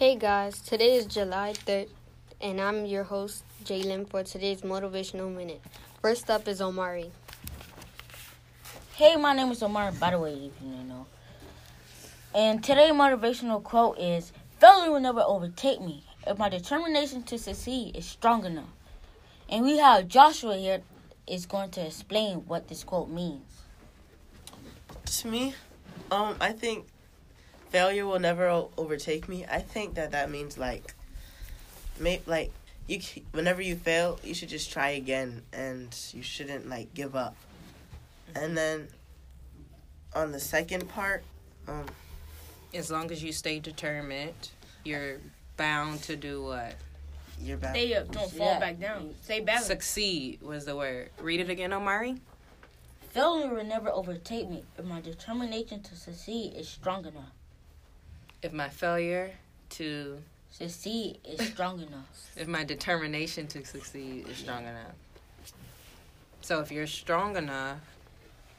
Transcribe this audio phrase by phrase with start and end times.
[0.00, 1.90] Hey guys, today is July 3rd,
[2.40, 5.60] and I'm your host, Jalen, for today's Motivational Minute.
[6.00, 7.12] First up is Omari.
[8.94, 11.06] Hey, my name is Omar, by the way, if you didn't know.
[12.34, 17.94] And today's motivational quote is Failure will never overtake me if my determination to succeed
[17.94, 18.72] is strong enough.
[19.50, 20.80] And we have Joshua here
[21.26, 23.44] is going to explain what this quote means.
[25.04, 25.52] To me,
[26.10, 26.86] um, I think
[27.70, 29.46] failure will never o- overtake me.
[29.50, 30.94] I think that that means like,
[31.98, 32.52] may like
[32.86, 37.14] you c- whenever you fail, you should just try again, and you shouldn't like give
[37.16, 37.36] up.
[38.34, 38.88] And then,
[40.14, 41.24] on the second part,
[41.68, 41.86] um,
[42.72, 44.50] As long as you stay determined,
[44.84, 45.18] you're
[45.56, 46.76] bound to do what?
[47.42, 47.74] you're back.
[47.74, 48.58] Stay up, don't fall Yeah.
[48.60, 49.14] back down.
[49.24, 49.66] Stay balanced.
[49.68, 51.10] Succeed was the word.
[51.18, 52.20] Read it again, Omari.
[53.10, 57.32] Failure will never overtake me if my determination to succeed is strong enough.
[58.42, 59.30] If my failure
[59.70, 60.18] to,
[60.50, 62.30] Succeed is strong enough.
[62.36, 64.94] if my determination to succeed is strong enough.
[66.40, 67.78] So if you're strong enough,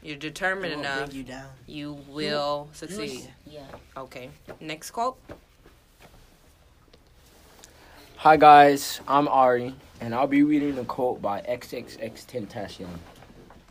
[0.03, 1.49] you're It determined won't enough, bring you down.
[1.67, 2.99] you will You succeed.
[2.99, 3.65] was- Yeah.
[3.97, 4.29] Okay.
[4.59, 5.17] Next quote.
[8.17, 12.99] Hi guys, I'm Ari, and I'll be reading a quote by XXX Tentacion.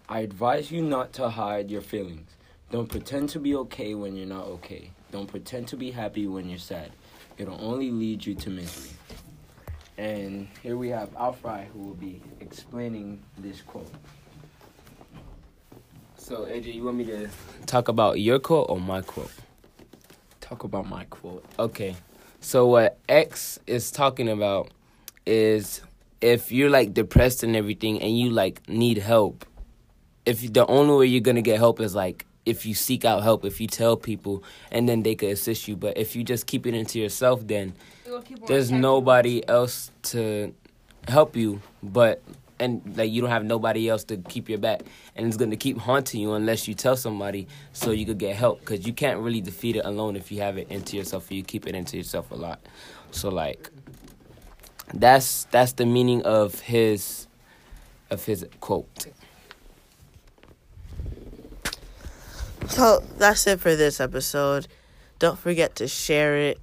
[0.09, 2.31] I advise you not to hide your feelings.
[2.73, 4.91] Don't pretend to be okay when you're not okay.
[5.11, 6.93] Don't pretend to be happy when you're sad.
[7.37, 8.91] It'll only lead you to misery.
[9.99, 13.93] And here we have Alfry who will be explaining this quote.
[16.17, 17.29] So, AJ, you want me to
[17.67, 19.33] talk about your quote or my quote?
[20.41, 21.45] Talk about my quote.
[21.59, 21.97] Okay.
[22.41, 24.71] So, what X is talking about
[25.27, 25.83] is
[26.21, 29.45] if you're like depressed and everything and you like need help,
[30.25, 33.45] if the only way you're gonna get help is like if you seek out help,
[33.45, 35.77] if you tell people and then they could assist you.
[35.77, 37.75] But if you just keep it into yourself, then
[38.47, 40.55] there's nobody else to
[41.09, 41.61] help you.
[41.83, 42.23] But
[42.59, 44.83] and like you don't have nobody else to keep your back.
[45.17, 48.37] And it's going to keep haunting you unless you tell somebody so you could get
[48.37, 48.61] help.
[48.61, 51.43] Because you can't really defeat it alone if you have it into yourself or you
[51.43, 52.61] keep it into yourself a lot.
[53.11, 53.71] So like
[54.93, 57.27] that's that's the meaning of his
[58.11, 59.07] of his quote
[62.71, 64.67] So that's it for this episode.
[65.19, 66.59] Don't forget to share it.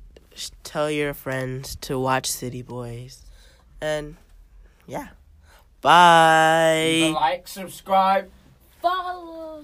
[0.63, 3.23] Tell your friends to watch City Boys,
[3.81, 4.15] and
[4.85, 5.09] yeah,
[5.81, 7.11] bye.
[7.13, 8.29] Like, subscribe.
[8.81, 9.63] Follow.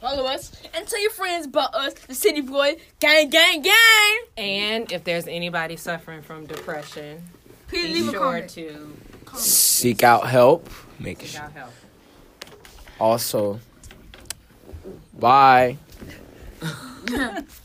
[0.00, 4.18] Follow us and tell your friends about us, the City Boy Gang Gang Gang.
[4.36, 7.22] And if there's anybody suffering from depression,
[7.68, 8.50] Please be leave a sure comment.
[8.50, 8.96] to
[9.36, 10.68] Seek out help.
[10.98, 11.42] Make seek sure.
[11.42, 11.70] out help.
[13.00, 13.60] Also,
[15.18, 15.76] bye.